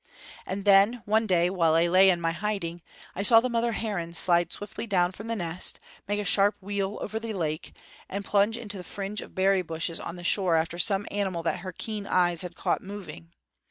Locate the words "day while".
1.27-1.75